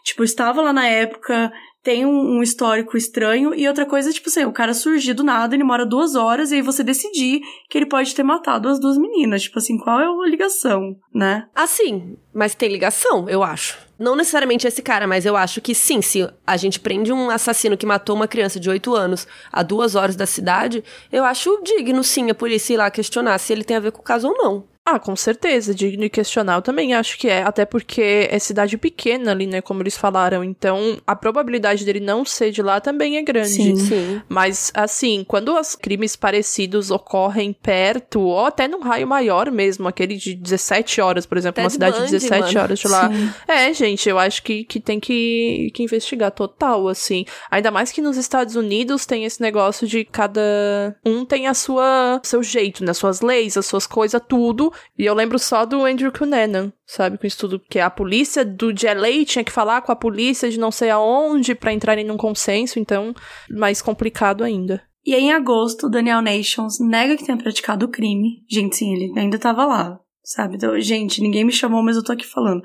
[0.04, 4.44] tipo, estava lá na época, tem um, um, histórico estranho, e outra coisa, tipo assim,
[4.44, 7.86] o cara surgir do nada, ele mora duas horas, e aí você decidir que ele
[7.86, 9.42] pode ter matado as duas meninas.
[9.42, 11.46] Tipo assim, qual é a ligação, né?
[11.54, 13.87] Assim, mas tem ligação, eu acho.
[13.98, 17.76] Não necessariamente esse cara, mas eu acho que sim, se a gente prende um assassino
[17.76, 22.04] que matou uma criança de 8 anos a duas horas da cidade, eu acho digno
[22.04, 24.36] sim a polícia ir lá questionar se ele tem a ver com o caso ou
[24.36, 24.64] não.
[24.90, 28.78] Ah, com certeza, digno e questionar, eu também acho que é, até porque é cidade
[28.78, 33.18] pequena ali, né, como eles falaram, então a probabilidade dele não ser de lá também
[33.18, 33.50] é grande.
[33.50, 34.22] Sim, sim.
[34.26, 40.16] Mas, assim, quando os crimes parecidos ocorrem perto, ou até num raio maior mesmo, aquele
[40.16, 42.60] de 17 horas, por exemplo, uma cidade de 17 mano.
[42.60, 43.10] horas de lá.
[43.10, 43.30] Sim.
[43.46, 47.26] É, gente, eu acho que, que tem que, que investigar total, assim.
[47.50, 52.20] Ainda mais que nos Estados Unidos tem esse negócio de cada um tem a sua,
[52.24, 56.12] seu jeito, né, suas leis, as suas coisas, tudo, e eu lembro só do Andrew
[56.12, 59.96] Cunanan, sabe, com isso tudo, que a polícia do GLA tinha que falar com a
[59.96, 63.14] polícia de não sei aonde para entrarem num consenso, então
[63.50, 64.82] mais complicado ainda.
[65.04, 68.44] E em agosto, Daniel Nations nega que tenha praticado o crime.
[68.48, 70.56] Gente, sim, ele ainda tava lá, sabe?
[70.56, 72.60] Então, gente, ninguém me chamou, mas eu tô aqui falando.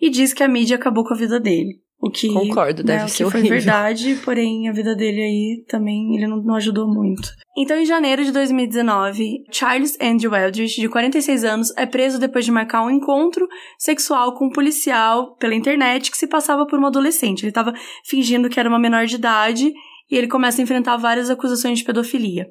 [0.00, 1.80] E diz que a mídia acabou com a vida dele.
[1.98, 3.56] O que, Concordo, deve né, ser o que horrível.
[3.56, 7.30] foi verdade, porém a vida dele aí também ele não, não, ajudou muito.
[7.56, 12.52] Então, em janeiro de 2019, Charles Andrew Eldridge, de 46 anos, é preso depois de
[12.52, 17.42] marcar um encontro sexual com um policial pela internet que se passava por uma adolescente.
[17.42, 17.72] Ele estava
[18.04, 19.72] fingindo que era uma menor de idade
[20.10, 22.46] e ele começa a enfrentar várias acusações de pedofilia.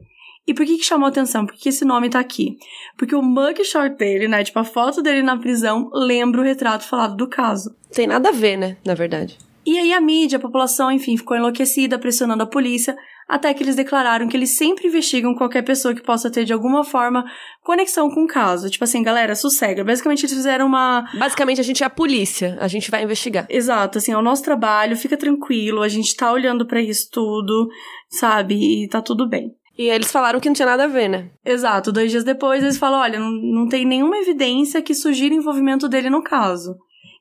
[0.48, 1.46] E por que que chamou atenção?
[1.46, 2.58] Por que esse nome tá aqui?
[2.98, 7.16] Porque o mugshot dele, né, tipo a foto dele na prisão, lembra o retrato falado
[7.16, 7.76] do caso.
[7.96, 9.38] Tem nada a ver, né, na verdade.
[9.66, 12.96] E aí a mídia, a população, enfim, ficou enlouquecida, pressionando a polícia,
[13.28, 16.84] até que eles declararam que eles sempre investigam qualquer pessoa que possa ter de alguma
[16.84, 17.26] forma
[17.64, 18.70] conexão com o caso.
[18.70, 19.84] Tipo assim, galera, sossega.
[19.84, 23.48] Basicamente eles fizeram uma Basicamente a gente é a polícia, a gente vai investigar.
[23.50, 27.70] Exato, assim, é o nosso trabalho, fica tranquilo, a gente tá olhando para isso tudo,
[28.10, 28.84] sabe?
[28.84, 29.56] E tá tudo bem.
[29.78, 31.30] E eles falaram que não tinha nada a ver, né?
[31.44, 35.90] Exato, dois dias depois eles falam: olha, não, não tem nenhuma evidência que sugira envolvimento
[35.90, 36.76] dele no caso.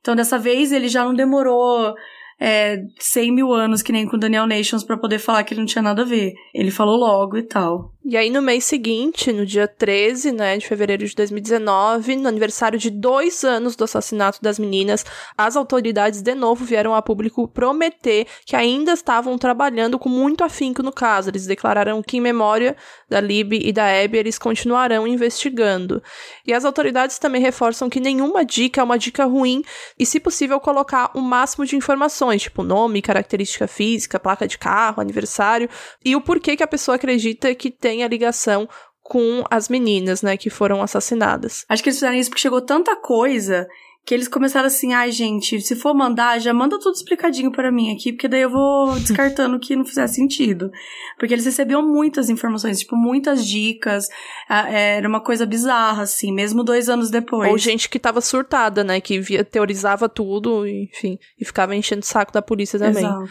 [0.05, 1.95] Então dessa vez ele já não demorou
[2.39, 5.61] é, 100 mil anos, que nem com o Daniel Nations, para poder falar que ele
[5.61, 6.35] não tinha nada a ver.
[6.53, 7.91] Ele falou logo e tal.
[8.05, 12.79] E aí, no mês seguinte, no dia 13 né, de fevereiro de 2019, no aniversário
[12.79, 15.07] de dois anos do assassinato das meninas,
[15.39, 20.83] as autoridades de novo vieram a público prometer que ainda estavam trabalhando com muito afinco
[20.83, 21.31] no caso.
[21.31, 22.77] Eles declararam que, em memória
[23.15, 26.03] da Lib e da Abby, eles continuarão investigando.
[26.45, 29.63] E as autoridades também reforçam que nenhuma dica é uma dica ruim
[29.97, 35.01] e, se possível, colocar o máximo de informações, tipo nome, característica física, placa de carro,
[35.01, 35.69] aniversário
[36.05, 38.69] e o porquê que a pessoa acredita que tem a ligação
[39.01, 41.65] com as meninas, né, que foram assassinadas.
[41.69, 43.69] Acho que eles fizeram isso porque chegou tanta coisa
[44.05, 47.95] que eles começaram assim, ai gente, se for mandar, já manda tudo explicadinho para mim
[47.95, 50.71] aqui, porque daí eu vou descartando que não fizer sentido.
[51.19, 54.07] Porque eles recebiam muitas informações, tipo, muitas dicas,
[54.49, 57.51] era uma coisa bizarra, assim, mesmo dois anos depois.
[57.51, 62.07] Ou gente que tava surtada, né, que via, teorizava tudo, enfim, e ficava enchendo o
[62.07, 63.05] saco da polícia também.
[63.05, 63.31] Exato.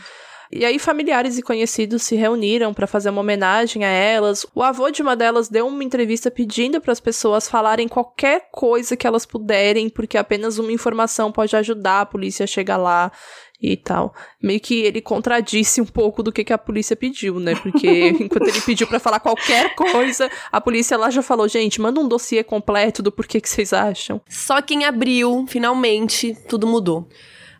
[0.55, 4.45] E aí familiares e conhecidos se reuniram para fazer uma homenagem a elas.
[4.53, 8.95] O avô de uma delas deu uma entrevista pedindo para as pessoas falarem qualquer coisa
[8.95, 13.11] que elas puderem, porque apenas uma informação pode ajudar a polícia a chegar lá
[13.59, 14.13] e tal.
[14.41, 17.55] Meio que ele contradisse um pouco do que, que a polícia pediu, né?
[17.55, 21.99] Porque enquanto ele pediu para falar qualquer coisa, a polícia lá já falou: gente, manda
[21.99, 24.21] um dossiê completo do porquê que vocês acham.
[24.29, 27.07] Só que em abril, finalmente, tudo mudou.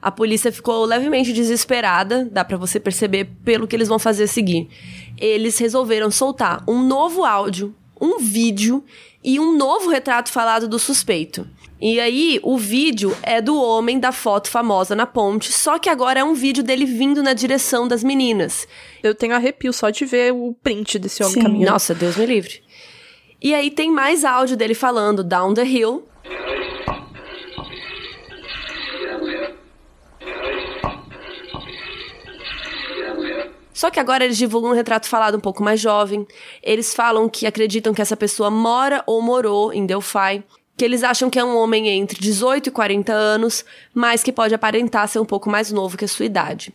[0.03, 4.27] A polícia ficou levemente desesperada, dá para você perceber pelo que eles vão fazer a
[4.27, 4.67] seguir.
[5.17, 8.83] Eles resolveram soltar um novo áudio, um vídeo
[9.23, 11.47] e um novo retrato falado do suspeito.
[11.79, 16.19] E aí, o vídeo é do homem da foto famosa na ponte, só que agora
[16.19, 18.67] é um vídeo dele vindo na direção das meninas.
[19.01, 21.41] Eu tenho arrepio só de ver o print desse homem Sim.
[21.43, 21.71] caminhando.
[21.71, 22.61] Nossa, Deus me livre.
[23.41, 26.05] E aí tem mais áudio dele falando Down the Hill,
[33.83, 36.25] Só que agora eles divulgam um retrato falado um pouco mais jovem.
[36.63, 40.41] Eles falam que acreditam que essa pessoa mora ou morou em Delphi.
[40.77, 44.55] Que eles acham que é um homem entre 18 e 40 anos, mas que pode
[44.55, 46.73] aparentar ser um pouco mais novo que a sua idade.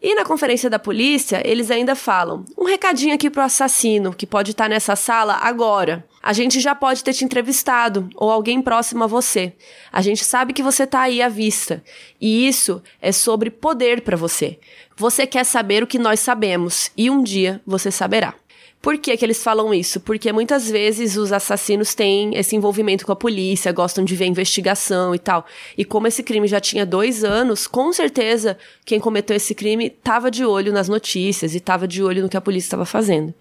[0.00, 4.52] E na conferência da polícia, eles ainda falam: um recadinho aqui pro assassino, que pode
[4.52, 6.06] estar nessa sala agora.
[6.26, 9.52] A gente já pode ter te entrevistado, ou alguém próximo a você.
[9.92, 11.84] A gente sabe que você tá aí à vista.
[12.20, 14.58] E isso é sobre poder para você.
[14.96, 18.34] Você quer saber o que nós sabemos, e um dia você saberá.
[18.82, 20.00] Por que, que eles falam isso?
[20.00, 25.14] Porque muitas vezes os assassinos têm esse envolvimento com a polícia, gostam de ver investigação
[25.14, 25.46] e tal.
[25.78, 30.28] E como esse crime já tinha dois anos, com certeza quem cometeu esse crime estava
[30.28, 33.32] de olho nas notícias e estava de olho no que a polícia estava fazendo.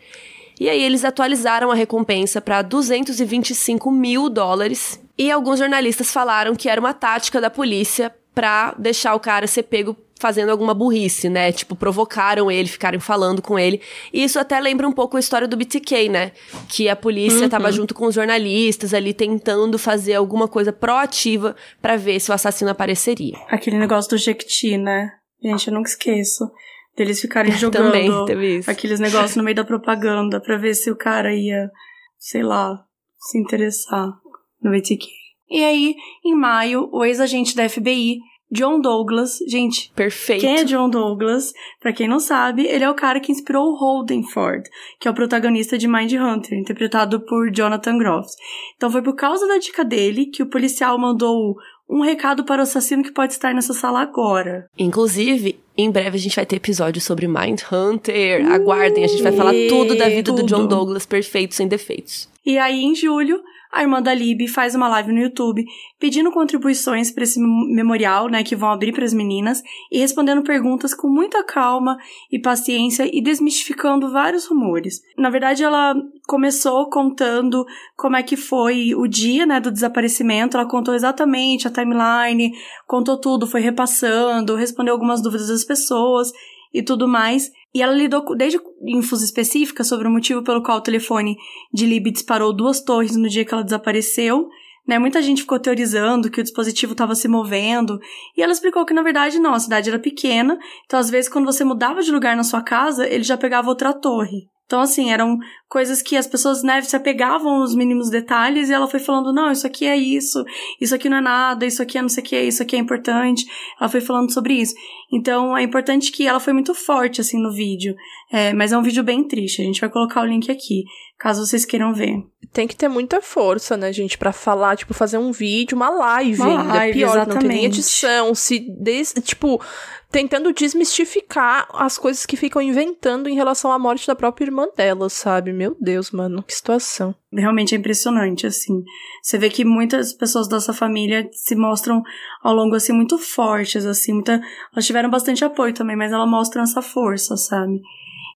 [0.59, 4.99] E aí eles atualizaram a recompensa para 225 mil dólares.
[5.17, 9.63] E alguns jornalistas falaram que era uma tática da polícia para deixar o cara ser
[9.63, 11.51] pego fazendo alguma burrice, né?
[11.51, 13.81] Tipo, provocaram ele, ficaram falando com ele.
[14.13, 16.31] E isso até lembra um pouco a história do BTK, né?
[16.69, 17.49] Que a polícia uhum.
[17.49, 22.33] tava junto com os jornalistas ali tentando fazer alguma coisa proativa para ver se o
[22.33, 23.37] assassino apareceria.
[23.49, 25.11] Aquele negócio do Jequiti, né?
[25.43, 26.49] Gente, eu nunca esqueço.
[26.95, 28.71] Deles ficarem jogando Também teve isso.
[28.71, 31.69] aqueles negócios no meio da propaganda para ver se o cara ia,
[32.17, 32.83] sei lá,
[33.17, 34.13] se interessar
[34.61, 35.05] no BTK.
[35.49, 38.19] E aí, em maio, o ex-agente da FBI
[38.51, 39.91] John Douglas, gente.
[39.95, 40.41] Perfeito.
[40.41, 41.51] Quem é John Douglas?
[41.79, 44.63] Para quem não sabe, ele é o cara que inspirou o Holden Ford,
[44.99, 48.29] que é o protagonista de Mind Hunter, interpretado por Jonathan Groff.
[48.75, 51.55] Então foi por causa da dica dele que o policial mandou
[51.89, 54.67] um recado para o assassino que pode estar nessa sala agora.
[54.77, 58.45] Inclusive, em breve a gente vai ter episódio sobre Mind Hunter.
[58.51, 60.43] Aguardem, a gente vai falar tudo da vida tudo.
[60.43, 62.29] do John Douglas, perfeito, sem defeitos.
[62.45, 63.41] E aí, em julho,
[63.75, 65.65] a irmã da Lib faz uma live no YouTube
[65.99, 69.61] pedindo contribuições para esse memorial, né, que vão abrir para as meninas
[69.91, 71.97] e respondendo perguntas com muita calma
[72.31, 75.01] e paciência e desmistificando vários rumores.
[75.17, 75.93] Na verdade, ela
[76.25, 77.65] começou contando
[77.97, 80.55] como é que foi o dia, né, do desaparecimento.
[80.55, 82.53] Ela contou exatamente a timeline,
[82.87, 86.31] contou tudo, foi repassando, respondeu algumas dúvidas das pessoas
[86.75, 87.49] e tudo mais.
[87.73, 91.37] E ela lidou desde infos específicas sobre o motivo pelo qual o telefone
[91.73, 94.49] de Libby disparou duas torres no dia que ela desapareceu.
[94.85, 97.99] Né, muita gente ficou teorizando que o dispositivo estava se movendo,
[98.37, 101.45] e ela explicou que na verdade não, a cidade era pequena, então às vezes quando
[101.45, 104.47] você mudava de lugar na sua casa, ele já pegava outra torre.
[104.65, 105.37] Então, assim, eram
[105.69, 109.51] coisas que as pessoas, né, se apegavam nos mínimos detalhes e ela foi falando, não,
[109.51, 110.43] isso aqui é isso,
[110.81, 112.79] isso aqui não é nada, isso aqui é não sei o que, isso aqui é
[112.79, 113.45] importante.
[113.79, 114.73] Ela foi falando sobre isso.
[115.13, 117.95] Então, é importante que ela foi muito forte, assim, no vídeo.
[118.31, 119.61] É, mas é um vídeo bem triste.
[119.61, 120.83] A gente vai colocar o link aqui,
[121.17, 122.23] caso vocês queiram ver.
[122.51, 126.41] Tem que ter muita força, né, gente, para falar, tipo, fazer um vídeo, uma live,
[126.41, 127.33] uma ainda live, pior, exatamente.
[127.33, 129.61] não tem nem edição, se, des, tipo,
[130.09, 135.09] tentando desmistificar as coisas que ficam inventando em relação à morte da própria irmã dela,
[135.09, 135.51] sabe?
[135.51, 137.13] Meu Deus, mano, que situação.
[137.33, 138.81] Realmente é impressionante, assim.
[139.21, 142.01] Você vê que muitas pessoas dessa família se mostram
[142.41, 144.41] ao longo, assim, muito fortes, assim, muita...
[144.71, 147.81] Elas tiveram bastante apoio também, mas elas mostram essa força, sabe?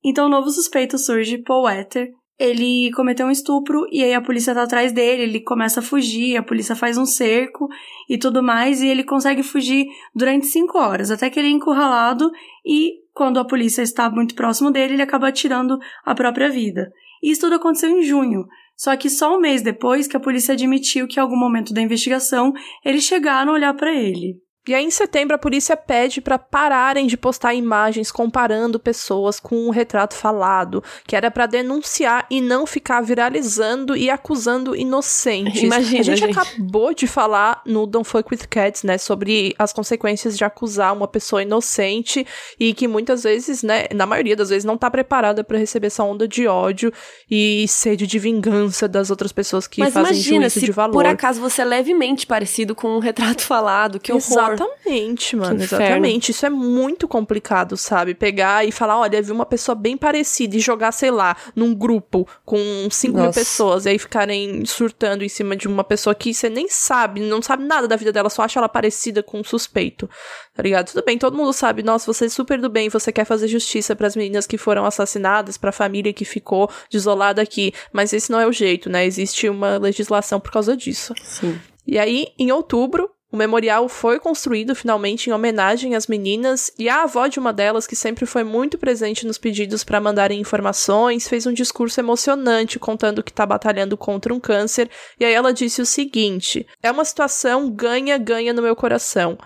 [0.03, 2.09] Então, o novo suspeito surge, Paul Ether,
[2.39, 6.37] ele cometeu um estupro e aí a polícia tá atrás dele, ele começa a fugir,
[6.37, 7.67] a polícia faz um cerco
[8.07, 12.31] e tudo mais, e ele consegue fugir durante cinco horas, até que ele é encurralado
[12.65, 16.89] e quando a polícia está muito próximo dele, ele acaba tirando a própria vida.
[17.21, 18.45] Isso tudo aconteceu em junho.
[18.77, 21.81] Só que só um mês depois que a polícia admitiu que em algum momento da
[21.81, 22.53] investigação
[22.85, 24.41] eles chegaram a olhar para ele.
[24.69, 29.55] E aí, em setembro, a polícia pede para pararem de postar imagens comparando pessoas com
[29.65, 35.63] um retrato falado, que era para denunciar e não ficar viralizando e acusando inocentes.
[35.63, 39.73] Imagina, a gente, gente, acabou de falar no Don't Fuck With Cats, né, sobre as
[39.73, 42.23] consequências de acusar uma pessoa inocente
[42.59, 46.03] e que muitas vezes, né, na maioria das vezes, não tá preparada para receber essa
[46.03, 46.93] onda de ódio
[47.27, 50.93] e sede de vingança das outras pessoas que Mas fazem imagina, juízo se de valor.
[50.93, 54.58] por acaso você é levemente parecido com um retrato falado, que horror.
[54.59, 56.31] Exatamente, mano, exatamente.
[56.31, 58.13] Isso é muito complicado, sabe?
[58.13, 62.27] Pegar e falar, olha, vi uma pessoa bem parecida e jogar, sei lá, num grupo
[62.43, 62.57] com
[62.89, 66.67] 5 mil pessoas e aí ficarem surtando em cima de uma pessoa que você nem
[66.69, 70.09] sabe, não sabe nada da vida dela, só acha ela parecida com um suspeito,
[70.53, 70.91] tá ligado?
[70.91, 73.95] Tudo bem, todo mundo sabe, nossa, você é super do bem, você quer fazer justiça
[73.95, 78.31] para as meninas que foram assassinadas, para a família que ficou desolada aqui, mas esse
[78.31, 79.05] não é o jeito, né?
[79.05, 81.13] Existe uma legislação por causa disso.
[81.23, 81.59] Sim.
[81.85, 87.03] E aí, em outubro, o memorial foi construído finalmente em homenagem às meninas e a
[87.03, 91.45] avó de uma delas, que sempre foi muito presente nos pedidos para mandarem informações, fez
[91.45, 94.89] um discurso emocionante contando que está batalhando contra um câncer.
[95.19, 99.37] E aí ela disse o seguinte: É uma situação ganha-ganha no meu coração.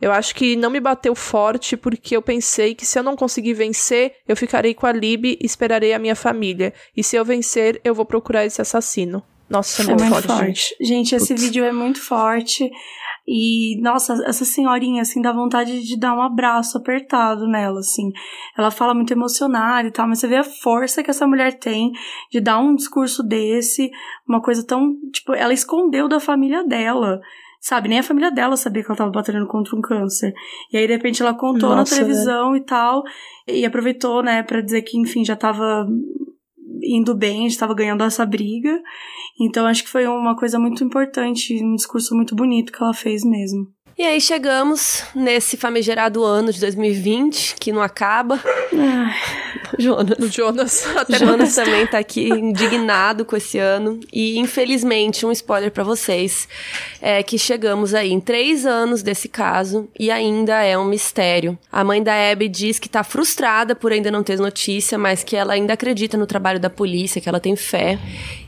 [0.00, 3.54] Eu acho que não me bateu forte porque eu pensei que se eu não conseguir
[3.54, 6.72] vencer, eu ficarei com a Lib e esperarei a minha família.
[6.96, 9.22] E se eu vencer, eu vou procurar esse assassino.
[9.48, 10.76] Nossa, é, é muito, forte, forte.
[10.80, 12.70] Gente, gente esse vídeo é muito forte.
[13.26, 18.10] E, nossa, essa senhorinha, assim, dá vontade de dar um abraço apertado nela, assim.
[18.58, 21.92] Ela fala muito emocionada e tal, mas você vê a força que essa mulher tem
[22.30, 23.90] de dar um discurso desse,
[24.28, 27.20] uma coisa tão, tipo, ela escondeu da família dela
[27.62, 27.88] sabe?
[27.88, 30.34] Nem a família dela sabia que ela tava batalhando contra um câncer.
[30.72, 33.04] E aí, de repente, ela contou Nossa, na televisão e tal,
[33.46, 35.86] e aproveitou, né, para dizer que, enfim, já tava
[36.82, 38.80] indo bem, estava ganhando essa briga.
[39.40, 43.24] Então acho que foi uma coisa muito importante, um discurso muito bonito que ela fez
[43.24, 43.66] mesmo.
[43.98, 48.40] E aí chegamos nesse famigerado ano de 2020, que não acaba.
[48.72, 49.14] Ai.
[49.78, 50.18] Jonas.
[50.18, 50.86] O Jonas.
[50.96, 54.00] Até Jonas também tá aqui indignado com esse ano.
[54.12, 56.48] E infelizmente, um spoiler para vocês,
[57.00, 61.58] é que chegamos aí em três anos desse caso e ainda é um mistério.
[61.70, 65.36] A mãe da Abby diz que tá frustrada por ainda não ter notícia, mas que
[65.36, 67.98] ela ainda acredita no trabalho da polícia, que ela tem fé.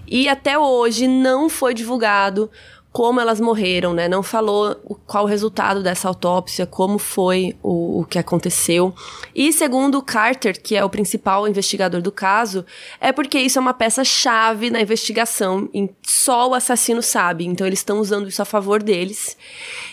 [0.06, 2.50] E até hoje não foi divulgado
[2.94, 4.06] como elas morreram, né?
[4.06, 8.94] Não falou qual o resultado dessa autópsia, como foi o, o que aconteceu.
[9.34, 12.64] E segundo Carter, que é o principal investigador do caso,
[13.00, 15.68] é porque isso é uma peça-chave na investigação.
[16.06, 17.44] Só o assassino sabe.
[17.44, 19.36] Então eles estão usando isso a favor deles.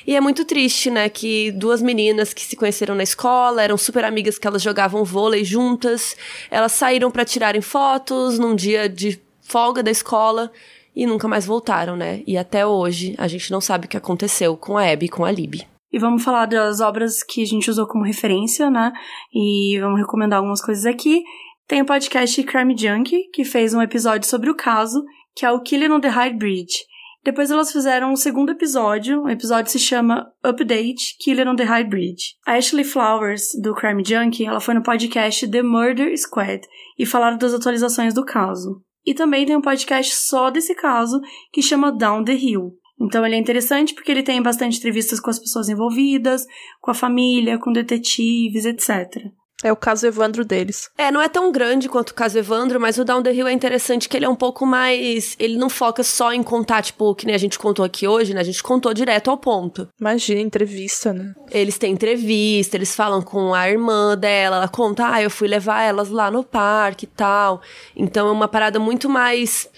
[0.05, 1.09] E é muito triste, né?
[1.09, 5.43] Que duas meninas que se conheceram na escola, eram super amigas que elas jogavam vôlei
[5.43, 6.15] juntas.
[6.51, 10.51] Elas saíram para tirarem fotos num dia de folga da escola
[10.95, 12.23] e nunca mais voltaram, né?
[12.27, 15.25] E até hoje a gente não sabe o que aconteceu com a Abby e com
[15.25, 15.65] a Lib.
[15.91, 18.93] E vamos falar das obras que a gente usou como referência, né?
[19.33, 21.23] E vamos recomendar algumas coisas aqui.
[21.67, 25.03] Tem o podcast Crime Junkie, que fez um episódio sobre o caso,
[25.35, 26.77] que é o Killing on the High Bridge.
[27.23, 31.83] Depois elas fizeram um segundo episódio, o episódio se chama Update Killer on the High
[31.83, 32.35] Bridge.
[32.47, 37.37] A Ashley Flowers, do Crime Junkie, ela foi no podcast The Murder Squad e falaram
[37.37, 38.81] das atualizações do caso.
[39.05, 41.19] E também tem um podcast só desse caso
[41.51, 42.77] que chama Down the Hill.
[42.99, 46.45] Então ele é interessante porque ele tem bastante entrevistas com as pessoas envolvidas,
[46.79, 49.31] com a família, com detetives, etc.
[49.63, 50.89] É o caso Evandro deles.
[50.97, 53.53] É, não é tão grande quanto o caso Evandro, mas o Down the Hill é
[53.53, 55.35] interessante que ele é um pouco mais.
[55.39, 58.41] Ele não foca só em contar, tipo, que nem a gente contou aqui hoje, né?
[58.41, 59.87] A gente contou direto ao ponto.
[59.99, 61.33] Imagina, entrevista, né?
[61.51, 65.83] Eles têm entrevista, eles falam com a irmã dela, ela conta, ah, eu fui levar
[65.83, 67.61] elas lá no parque e tal.
[67.95, 69.69] Então é uma parada muito mais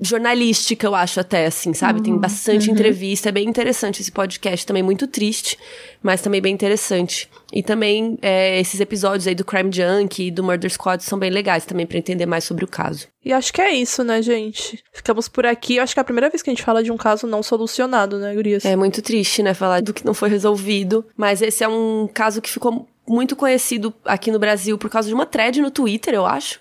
[0.00, 1.98] jornalística, eu acho até, assim, sabe?
[1.98, 2.74] Uhum, Tem bastante uhum.
[2.74, 5.58] entrevista, é bem interessante esse podcast, também muito triste,
[6.02, 7.28] mas também bem interessante.
[7.52, 11.30] E também é, esses episódios aí do Crime Junk e do Murder Squad são bem
[11.30, 13.08] legais também para entender mais sobre o caso.
[13.22, 14.82] E acho que é isso, né, gente?
[14.92, 15.76] Ficamos por aqui.
[15.76, 17.42] Eu acho que é a primeira vez que a gente fala de um caso não
[17.42, 18.64] solucionado, né, Gurias?
[18.64, 21.04] É muito triste, né, falar do que não foi resolvido.
[21.16, 25.14] Mas esse é um caso que ficou muito conhecido aqui no Brasil por causa de
[25.14, 26.60] uma thread no Twitter, eu acho.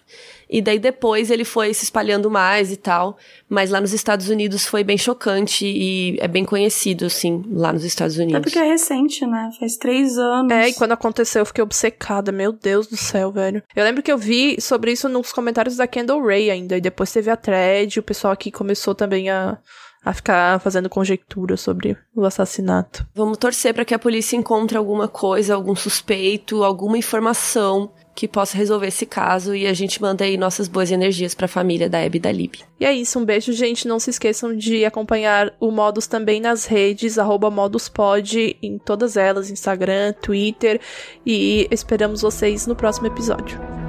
[0.50, 3.18] E daí depois ele foi se espalhando mais e tal.
[3.48, 7.84] Mas lá nos Estados Unidos foi bem chocante e é bem conhecido, assim, lá nos
[7.84, 8.36] Estados Unidos.
[8.36, 9.52] É porque é recente, né?
[9.60, 10.52] Faz três anos.
[10.52, 12.32] É, e quando aconteceu eu fiquei obcecada.
[12.32, 13.62] Meu Deus do céu, velho.
[13.76, 16.78] Eu lembro que eu vi sobre isso nos comentários da Kendall Ray ainda.
[16.78, 19.58] E depois teve a thread, o pessoal aqui começou também a
[20.04, 23.06] a ficar fazendo conjectura sobre o assassinato.
[23.14, 28.58] Vamos torcer para que a polícia encontre alguma coisa, algum suspeito, alguma informação que possa
[28.58, 32.04] resolver esse caso e a gente manda aí nossas boas energias para a família da
[32.04, 32.56] Abby e da Lib.
[32.78, 33.88] E é isso, um beijo, gente.
[33.88, 40.12] Não se esqueçam de acompanhar o Modus também nas redes, moduspod, em todas elas, Instagram,
[40.22, 40.82] Twitter,
[41.26, 43.89] e esperamos vocês no próximo episódio.